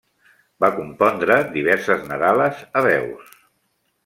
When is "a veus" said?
2.81-3.33